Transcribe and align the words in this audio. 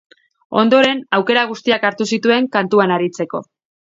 Ondoren, 0.61 1.03
aukera 1.17 1.43
guztiak 1.51 1.85
hartu 1.91 2.07
zituen 2.17 2.49
kantuan 2.57 2.95
aritzeko. 2.97 3.43